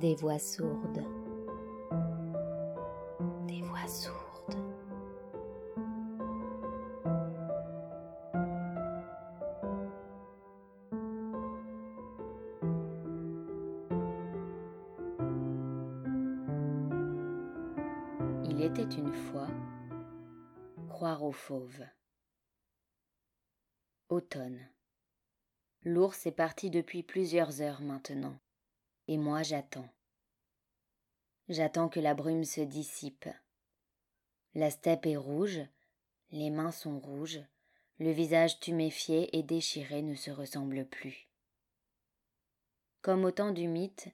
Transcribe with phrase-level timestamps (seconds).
[0.00, 1.04] Des voix sourdes.
[3.46, 4.56] Des voix sourdes.
[18.44, 19.48] Il était une fois
[20.88, 21.84] croire aux fauves.
[24.08, 24.66] Automne.
[25.84, 28.38] L'ours est parti depuis plusieurs heures maintenant,
[29.10, 29.88] et moi j'attends.
[31.48, 33.28] J'attends que la brume se dissipe.
[34.54, 35.60] La steppe est rouge,
[36.30, 37.40] les mains sont rouges,
[37.98, 41.26] le visage tuméfié et déchiré ne se ressemble plus.
[43.02, 44.08] Comme au temps du mythe,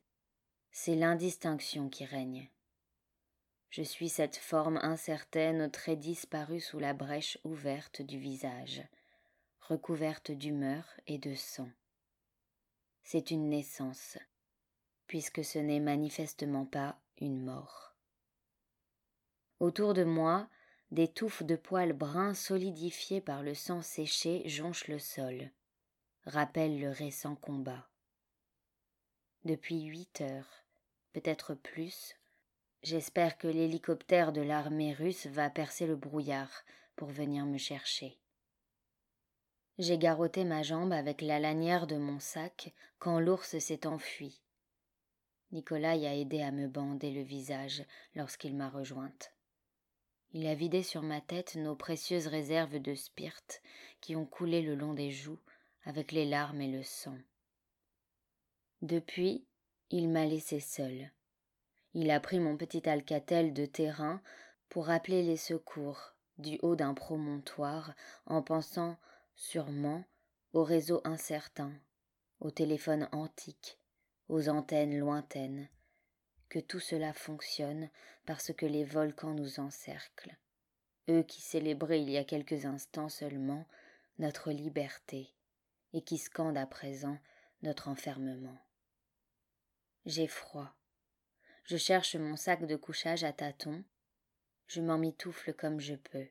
[0.73, 2.49] c'est l'indistinction qui règne.
[3.69, 8.83] Je suis cette forme incertaine aux traits disparus sous la brèche ouverte du visage,
[9.61, 11.69] recouverte d'humeur et de sang.
[13.03, 14.16] C'est une naissance,
[15.07, 17.95] puisque ce n'est manifestement pas une mort.
[19.60, 20.48] Autour de moi,
[20.90, 25.51] des touffes de poils bruns solidifiés par le sang séché jonchent le sol,
[26.24, 27.88] rappellent le récent combat.
[29.45, 30.65] Depuis huit heures,
[31.13, 32.16] peut-être plus,
[32.87, 36.63] J'espère que l'hélicoptère de l'armée russe va percer le brouillard
[36.95, 38.16] pour venir me chercher.
[39.79, 44.41] J'ai garrotté ma jambe avec la lanière de mon sac quand l'ours s'est enfui.
[45.52, 49.33] Nicolas a aidé à me bander le visage lorsqu'il m'a rejointe.
[50.33, 53.63] Il a vidé sur ma tête nos précieuses réserves de spirt
[54.01, 55.41] qui ont coulé le long des joues
[55.85, 57.16] avec les larmes et le sang.
[58.83, 59.47] Depuis,
[59.91, 61.11] il m'a laissé seul.
[61.95, 64.21] Il a pris mon petit alcatel de terrain
[64.69, 67.94] pour appeler les secours du haut d'un promontoire
[68.27, 68.99] en pensant
[69.37, 70.05] sûrement
[70.53, 71.72] au réseau incertain,
[72.41, 73.78] au téléphone antique,
[74.28, 75.69] aux antennes lointaines,
[76.48, 77.91] que tout cela fonctionne
[78.25, 80.37] parce que les volcans nous encerclent,
[81.09, 83.66] eux qui célébraient il y a quelques instants seulement
[84.19, 85.32] notre liberté
[85.92, 87.19] et qui scandent à présent
[87.62, 88.59] notre enfermement.
[90.04, 90.76] J'ai froid,
[91.66, 93.82] je cherche mon sac de couchage à tâtons.
[94.69, 96.28] Je m'en mitoufle comme je peux.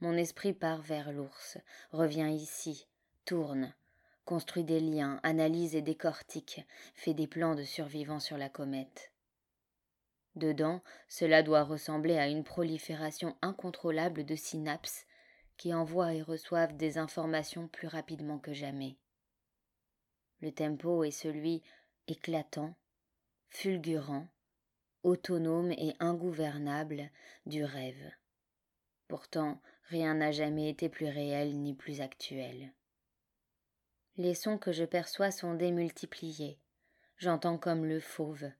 [0.00, 1.58] Mon esprit part vers l'ours,
[1.90, 2.88] revient ici,
[3.26, 3.74] tourne,
[4.28, 6.60] construit des liens, analyse et décortique,
[6.94, 9.10] fait des plans de survivants sur la comète.
[10.36, 15.06] Dedans, cela doit ressembler à une prolifération incontrôlable de synapses
[15.56, 18.98] qui envoient et reçoivent des informations plus rapidement que jamais.
[20.42, 21.62] Le tempo est celui
[22.06, 22.74] éclatant,
[23.48, 24.28] fulgurant,
[25.04, 27.10] autonome et ingouvernable
[27.46, 28.12] du rêve.
[29.08, 32.74] Pourtant, rien n'a jamais été plus réel ni plus actuel.
[34.18, 36.58] Les sons que je perçois sont démultipliés.
[37.16, 38.50] J'entends comme le fauve,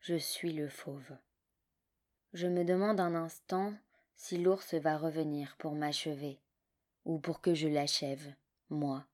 [0.00, 1.16] je suis le fauve.
[2.34, 3.72] Je me demande un instant
[4.16, 6.38] si l'ours va revenir pour m'achever,
[7.06, 8.34] ou pour que je l'achève,
[8.68, 9.06] moi,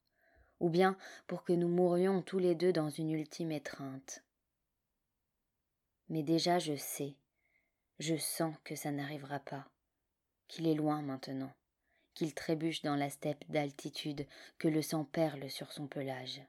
[0.58, 0.96] ou bien
[1.28, 4.24] pour que nous mourions tous les deux dans une ultime étreinte
[6.10, 7.14] mais déjà je sais,
[8.00, 9.64] je sens que ça n'arrivera pas,
[10.48, 11.52] qu'il est loin maintenant,
[12.20, 14.26] qu'il trébuche dans la steppe d'altitude,
[14.58, 16.42] que le sang perle sur son pelage.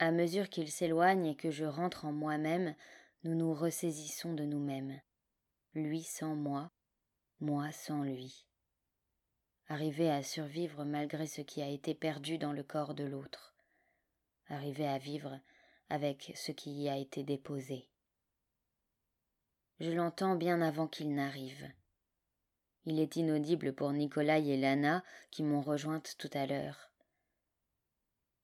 [0.00, 2.74] À mesure qu'il s'éloigne et que je rentre en moi-même,
[3.22, 5.00] nous nous ressaisissons de nous-mêmes,
[5.74, 6.72] lui sans moi,
[7.38, 8.44] moi sans lui.
[9.68, 13.54] Arriver à survivre malgré ce qui a été perdu dans le corps de l'autre,
[14.48, 15.38] arriver à vivre
[15.88, 17.86] avec ce qui y a été déposé.
[19.78, 21.70] Je l'entends bien avant qu'il n'arrive.
[22.84, 26.90] Il est inaudible pour Nicolas et Lana qui m'ont rejointe tout à l'heure.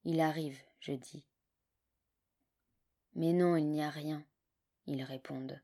[0.04, 1.25] Il arrive, je dis.
[3.15, 4.25] Mais non, il n'y a rien,
[4.87, 5.60] ils répondent.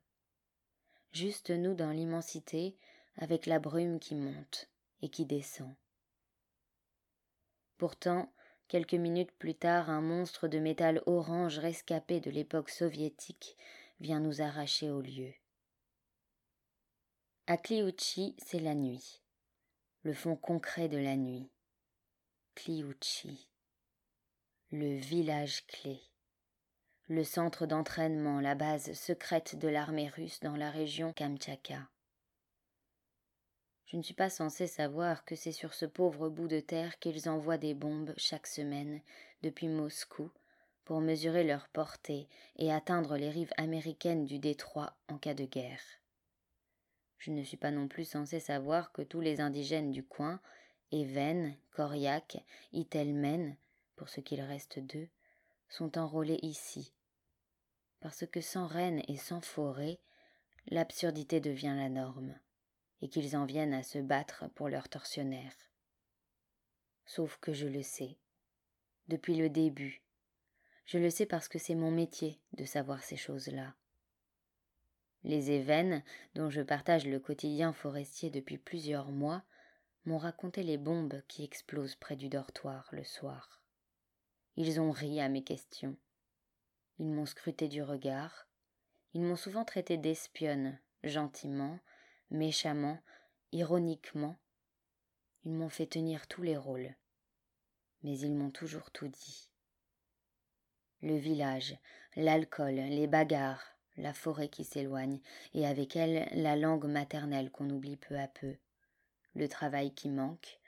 [1.13, 2.77] Juste nous dans l'immensité,
[3.17, 4.69] avec la brume qui monte
[5.03, 5.73] et qui descend.
[7.79, 8.33] Pourtant,
[8.67, 13.57] quelques minutes plus tard, un monstre de métal orange rescapé de l'époque soviétique
[14.01, 15.33] vient nous arracher au lieu.
[17.47, 19.21] À c'est la nuit,
[20.03, 21.51] le fond concret de la nuit.
[22.55, 23.51] Cliucci,
[24.71, 26.01] le village clé,
[27.07, 31.87] le centre d'entraînement, la base secrète de l'armée russe dans la région Kamtchatka.
[33.85, 37.29] Je ne suis pas censé savoir que c'est sur ce pauvre bout de terre qu'ils
[37.29, 39.03] envoient des bombes chaque semaine
[39.43, 40.31] depuis Moscou
[40.87, 42.27] pour mesurer leur portée
[42.57, 45.83] et atteindre les rives américaines du détroit en cas de guerre.
[47.19, 50.41] Je ne suis pas non plus censé savoir que tous les indigènes du coin,
[50.93, 53.57] Even, Koryak, Itelmen,
[53.97, 55.09] pour ce qu'il reste d'eux,
[55.69, 56.93] sont enrôlés ici,
[58.01, 59.99] parce que sans reine et sans forêt,
[60.69, 62.39] l'absurdité devient la norme,
[63.01, 65.57] et qu'ils en viennent à se battre pour leurs tortionnaires.
[67.07, 68.17] Sauf que je le sais,
[69.09, 70.03] depuis le début,
[70.87, 73.75] je le sais parce que c'est mon métier de savoir ces choses-là.
[75.25, 76.03] Les Évènes,
[76.35, 79.43] dont je partage le quotidien forestier depuis plusieurs mois,
[80.05, 83.63] m'ont raconté les bombes qui explosent près du dortoir le soir.
[84.57, 85.97] Ils ont ri à mes questions.
[86.99, 88.47] Ils m'ont scruté du regard.
[89.15, 91.81] Ils m'ont souvent traité d'espionne, gentiment,
[92.31, 93.01] méchamment,
[93.53, 94.37] ironiquement.
[95.45, 96.95] Ils m'ont fait tenir tous les rôles.
[98.03, 99.49] Mais ils m'ont toujours tout dit.
[101.01, 101.79] Le village,
[102.15, 105.21] l'alcool, les bagarres, la forêt qui s'éloigne,
[105.53, 108.57] et avec elle la langue maternelle qu'on oublie peu à peu,
[109.35, 110.61] le travail qui manque,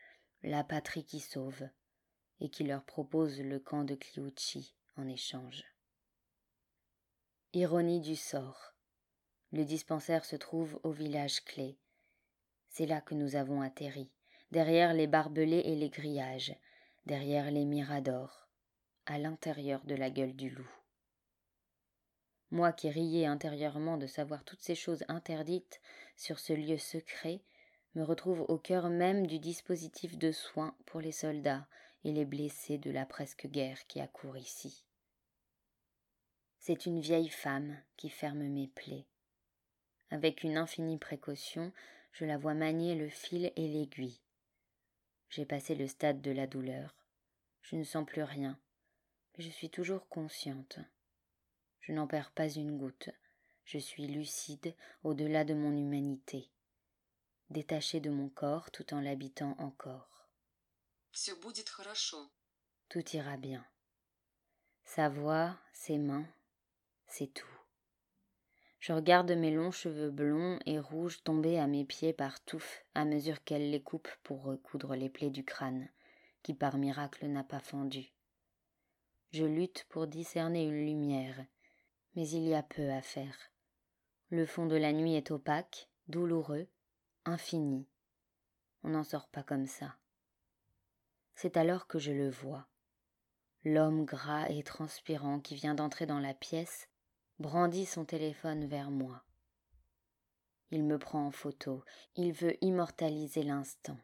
[0.43, 1.69] la patrie qui sauve,
[2.40, 5.64] et qui leur propose le camp de Cliucci en échange.
[7.52, 8.75] Ironie du sort.
[9.52, 11.79] Le dispensaire se trouve au village clé.
[12.69, 14.11] C'est là que nous avons atterri,
[14.50, 16.55] derrière les barbelés et les grillages,
[17.06, 18.49] derrière les miradors,
[19.06, 20.70] à l'intérieur de la gueule du loup.
[22.50, 25.81] Moi qui riais intérieurement de savoir toutes ces choses interdites
[26.16, 27.43] sur ce lieu secret,
[27.94, 31.66] me retrouve au cœur même du dispositif de soins pour les soldats
[32.04, 34.84] et les blessés de la presque guerre qui accourt ici.
[36.58, 39.06] C'est une vieille femme qui ferme mes plaies.
[40.10, 41.72] Avec une infinie précaution,
[42.12, 44.20] je la vois manier le fil et l'aiguille.
[45.28, 46.94] J'ai passé le stade de la douleur.
[47.62, 48.58] Je ne sens plus rien,
[49.37, 50.78] mais je suis toujours consciente.
[51.86, 53.10] Je n'en perds pas une goutte.
[53.64, 56.50] Je suis lucide au-delà de mon humanité
[57.50, 60.28] détaché de mon corps tout en l'habitant encore.
[62.88, 63.64] Tout ira bien.
[64.84, 66.26] Sa voix, ses mains,
[67.06, 67.46] c'est tout.
[68.78, 73.04] Je regarde mes longs cheveux blonds et rouges tomber à mes pieds par touffes à
[73.04, 75.88] mesure qu'elle les coupe pour recoudre les plaies du crâne,
[76.42, 78.12] qui par miracle n'a pas fendu.
[79.32, 81.44] Je lutte pour discerner une lumière,
[82.16, 83.36] mais il y a peu à faire.
[84.30, 86.66] Le fond de la nuit est opaque, douloureux,
[87.26, 87.86] infini.
[88.82, 89.96] On n'en sort pas comme ça.
[91.34, 92.66] C'est alors que je le vois.
[93.64, 96.88] L'homme gras et transpirant qui vient d'entrer dans la pièce
[97.38, 99.22] brandit son téléphone vers moi.
[100.70, 101.84] Il me prend en photo,
[102.16, 103.98] il veut immortaliser l'instant.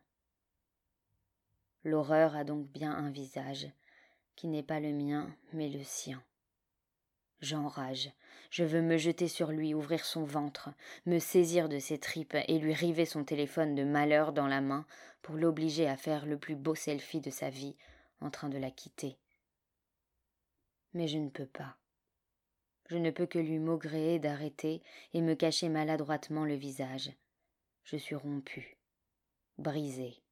[1.85, 3.69] L'horreur a donc bien un visage,
[4.37, 6.23] qui n'est pas le mien, mais le sien.
[7.43, 8.13] J'enrage.
[8.51, 10.71] Je veux me jeter sur lui, ouvrir son ventre,
[11.07, 14.87] me saisir de ses tripes et lui river son téléphone de malheur dans la main
[15.23, 17.75] pour l'obliger à faire le plus beau selfie de sa vie
[18.21, 19.19] en train de la quitter.
[20.95, 21.77] Mais je ne peux pas.
[22.89, 24.81] Je ne peux que lui maugréer d'arrêter
[25.13, 27.11] et me cacher maladroitement le visage.
[27.83, 28.77] Je suis rompu,
[29.59, 30.23] brisé.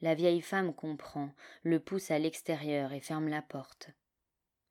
[0.00, 1.30] La vieille femme comprend,
[1.62, 3.90] le pousse à l'extérieur et ferme la porte.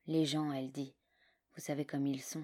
[0.07, 0.95] Les gens, elle dit,
[1.55, 2.43] vous savez comme ils sont.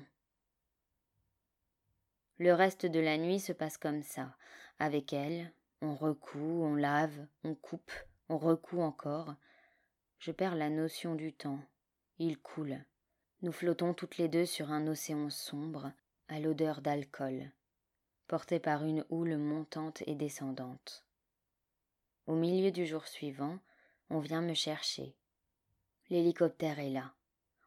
[2.37, 4.35] Le reste de la nuit se passe comme ça.
[4.79, 7.91] Avec elle, on recoue, on lave, on coupe,
[8.29, 9.35] on recoue encore.
[10.17, 11.59] Je perds la notion du temps.
[12.19, 12.83] Il coule.
[13.41, 15.91] Nous flottons toutes les deux sur un océan sombre,
[16.27, 17.51] à l'odeur d'alcool,
[18.27, 21.05] porté par une houle montante et descendante.
[22.27, 23.59] Au milieu du jour suivant,
[24.09, 25.15] on vient me chercher.
[26.09, 27.13] L'hélicoptère est là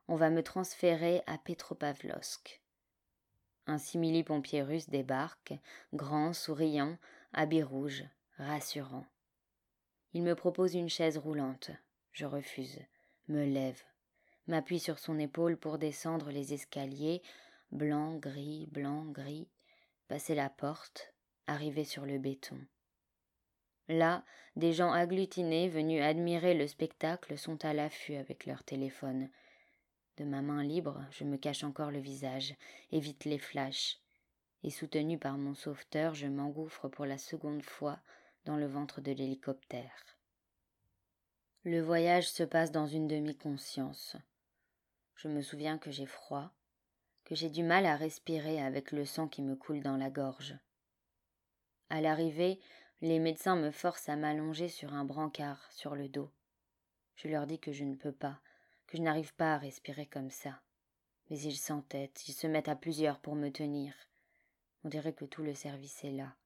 [0.08, 2.60] on va me transférer à Petropavlovsk.
[3.66, 5.54] Un simili-pompier russe débarque,
[5.94, 6.98] grand, souriant,
[7.32, 8.04] habit rouge,
[8.36, 9.06] rassurant.
[10.12, 11.70] Il me propose une chaise roulante.
[12.12, 12.78] Je refuse,
[13.28, 13.82] me lève,
[14.46, 17.22] m'appuie sur son épaule pour descendre les escaliers,
[17.72, 19.48] blanc, gris, blanc, gris,
[20.08, 21.14] passer la porte,
[21.46, 22.58] arriver sur le béton.
[23.88, 24.24] Là,
[24.56, 29.28] des gens agglutinés venus admirer le spectacle sont à l'affût avec leur téléphone,
[30.16, 32.54] de ma main libre, je me cache encore le visage,
[32.92, 33.98] évite les flashs,
[34.62, 37.98] et soutenu par mon sauveteur, je m'engouffre pour la seconde fois
[38.44, 40.04] dans le ventre de l'hélicoptère.
[41.64, 44.16] Le voyage se passe dans une demi-conscience.
[45.16, 46.52] Je me souviens que j'ai froid,
[47.24, 50.56] que j'ai du mal à respirer avec le sang qui me coule dans la gorge.
[51.88, 52.60] À l'arrivée,
[53.00, 56.30] les médecins me forcent à m'allonger sur un brancard sur le dos.
[57.16, 58.40] Je leur dis que je ne peux pas,
[58.94, 60.62] je n'arrive pas à respirer comme ça.
[61.28, 63.92] Mais ils s'entêtent, ils se mettent à plusieurs pour me tenir.
[64.84, 66.36] On dirait que tout le service est là.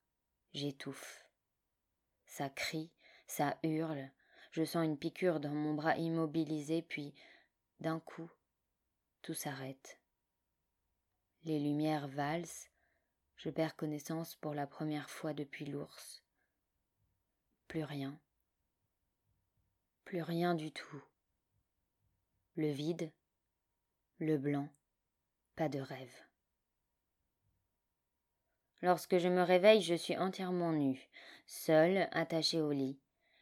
[0.54, 1.26] J'étouffe.
[2.24, 2.90] Ça crie,
[3.26, 4.10] ça hurle,
[4.52, 7.12] je sens une piqûre dans mon bras immobilisé, puis,
[7.80, 8.30] d'un coup,
[9.20, 10.00] tout s'arrête.
[11.44, 12.70] Les lumières valsent,
[13.36, 16.22] je perds connaissance pour la première fois depuis l'ours.
[17.66, 18.18] Plus rien.
[20.06, 21.02] Plus rien du tout.
[22.58, 23.12] Le vide,
[24.18, 24.68] le blanc,
[25.54, 26.16] pas de rêve.
[28.82, 31.08] Lorsque je me réveille, je suis entièrement nue,
[31.46, 32.98] seule, attachée au lit.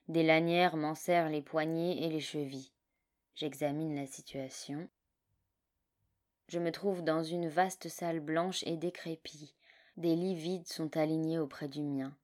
[0.09, 2.75] Des lanières m'en serrent les poignets et les chevilles.
[3.35, 4.87] J'examine la situation.
[6.49, 9.55] Je me trouve dans une vaste salle blanche et décrépie.
[9.97, 12.15] Des lits vides sont alignés auprès du mien.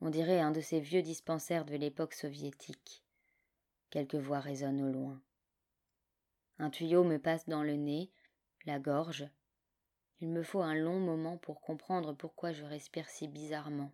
[0.00, 3.04] On dirait un de ces vieux dispensaires de l'époque soviétique.
[3.90, 5.22] Quelques voix résonnent au loin.
[6.58, 8.10] Un tuyau me passe dans le nez,
[8.64, 9.28] la gorge.
[10.20, 13.92] Il me faut un long moment pour comprendre pourquoi je respire si bizarrement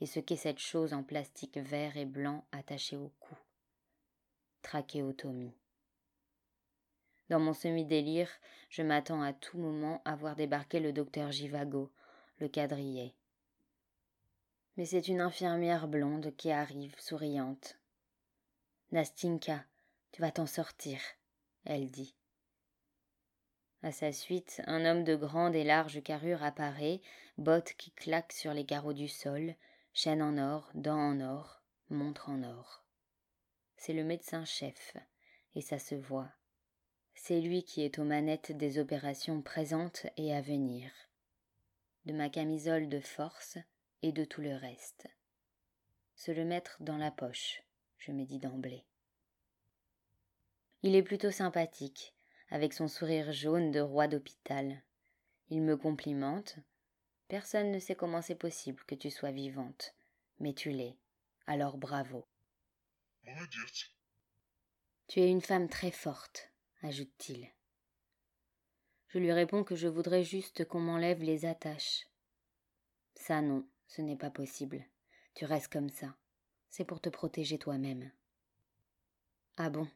[0.00, 3.34] et ce qu'est cette chose en plastique vert et blanc attachée au cou.
[4.62, 5.56] Trachéotomie.
[7.28, 8.30] Dans mon semi-délire,
[8.70, 11.92] je m'attends à tout moment à voir débarquer le docteur Givago,
[12.38, 13.14] le quadrillé.
[14.76, 17.78] Mais c'est une infirmière blonde qui arrive, souriante.
[18.92, 19.64] Nastinka,
[20.12, 21.00] tu vas t'en sortir,
[21.68, 22.16] elle dit.
[23.82, 27.00] À sa suite, un homme de grande et large carrure apparaît,
[27.36, 29.54] bottes qui claquent sur les carreaux du sol,
[29.92, 32.84] chaîne en or, dents en or, montre en or.
[33.76, 34.96] C'est le médecin-chef,
[35.54, 36.32] et ça se voit.
[37.14, 40.90] C'est lui qui est aux manettes des opérations présentes et à venir,
[42.06, 43.58] de ma camisole de force
[44.02, 45.06] et de tout le reste.
[46.16, 47.62] Se le mettre dans la poche,
[47.98, 48.84] je me dis d'emblée.
[50.82, 52.14] Il est plutôt sympathique,
[52.50, 54.82] avec son sourire jaune de roi d'hôpital.
[55.50, 56.56] Il me complimente.
[57.26, 59.94] Personne ne sait comment c'est possible que tu sois vivante,
[60.40, 60.96] mais tu l'es.
[61.46, 62.26] Alors bravo.
[65.08, 66.50] Tu es une femme très forte,
[66.82, 67.48] ajoute-t-il.
[69.08, 72.06] Je lui réponds que je voudrais juste qu'on m'enlève les attaches.
[73.14, 74.84] Ça non, ce n'est pas possible.
[75.34, 76.14] Tu restes comme ça.
[76.70, 78.10] C'est pour te protéger toi-même.
[79.56, 79.88] Ah bon?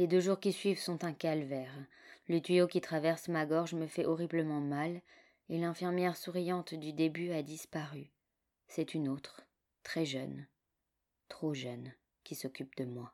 [0.00, 1.74] Les deux jours qui suivent sont un calvaire.
[2.26, 5.02] Le tuyau qui traverse ma gorge me fait horriblement mal,
[5.50, 8.10] et l'infirmière souriante du début a disparu.
[8.66, 9.42] C'est une autre,
[9.82, 10.46] très jeune,
[11.28, 11.92] trop jeune,
[12.24, 13.12] qui s'occupe de moi.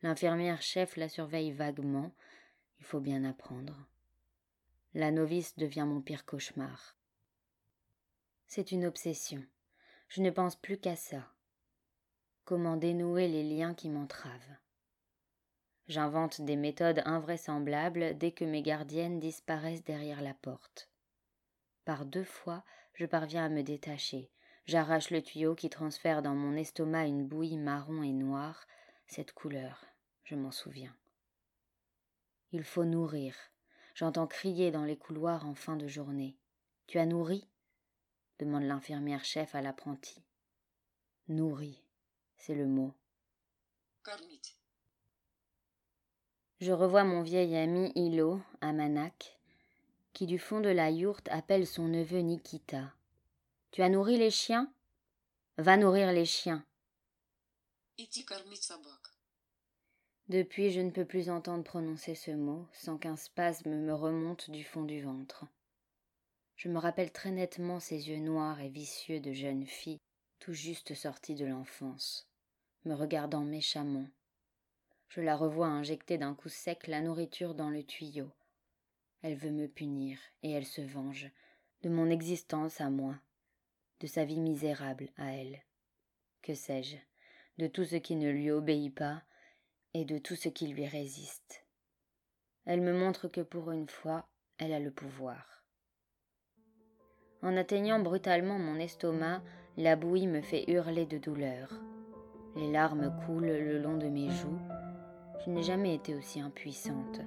[0.00, 2.14] L'infirmière chef la surveille vaguement,
[2.78, 3.76] il faut bien apprendre.
[4.94, 6.96] La novice devient mon pire cauchemar.
[8.46, 9.44] C'est une obsession.
[10.08, 11.30] Je ne pense plus qu'à ça.
[12.46, 14.61] Comment dénouer les liens qui m'entravent.
[15.88, 20.88] J'invente des méthodes invraisemblables dès que mes gardiennes disparaissent derrière la porte.
[21.84, 24.30] Par deux fois, je parviens à me détacher.
[24.64, 28.66] J'arrache le tuyau qui transfère dans mon estomac une bouillie marron et noire,
[29.06, 29.84] cette couleur,
[30.22, 30.96] je m'en souviens.
[32.52, 33.34] Il faut nourrir.
[33.94, 36.36] J'entends crier dans les couloirs en fin de journée.
[36.86, 37.48] Tu as nourri?
[38.38, 40.22] demande l'infirmière chef à l'apprenti.
[41.28, 41.82] Nourri,
[42.36, 42.94] c'est le mot.
[46.62, 48.70] Je revois mon vieil ami Hilo, à
[50.12, 52.94] qui du fond de la yourte appelle son neveu Nikita.
[53.72, 54.72] Tu as nourri les chiens?
[55.58, 56.64] Va nourrir les chiens.
[60.28, 64.62] Depuis, je ne peux plus entendre prononcer ce mot sans qu'un spasme me remonte du
[64.62, 65.44] fond du ventre.
[66.54, 69.98] Je me rappelle très nettement ces yeux noirs et vicieux de jeune fille,
[70.38, 72.28] tout juste sortie de l'enfance,
[72.84, 74.06] me regardant méchamment.
[75.14, 78.30] Je la revois injecter d'un coup sec la nourriture dans le tuyau.
[79.20, 81.30] Elle veut me punir, et elle se venge,
[81.82, 83.16] de mon existence à moi,
[84.00, 85.60] de sa vie misérable à elle.
[86.40, 86.96] Que sais-je,
[87.58, 89.22] de tout ce qui ne lui obéit pas,
[89.92, 91.66] et de tout ce qui lui résiste.
[92.64, 94.26] Elle me montre que pour une fois,
[94.56, 95.62] elle a le pouvoir.
[97.42, 99.42] En atteignant brutalement mon estomac,
[99.76, 101.70] la bouillie me fait hurler de douleur.
[102.56, 104.58] Les larmes coulent le long de mes joues.
[105.44, 107.20] Je n'ai jamais été aussi impuissante,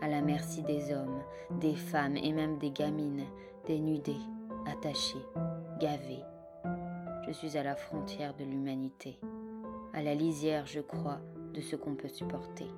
[0.00, 1.20] à la merci des hommes,
[1.60, 3.24] des femmes et même des gamines,
[3.66, 4.20] dénudées,
[4.66, 5.26] attachées,
[5.80, 6.22] gavées.
[7.26, 9.18] Je suis à la frontière de l'humanité,
[9.92, 11.18] à la lisière, je crois,
[11.52, 12.68] de ce qu'on peut supporter.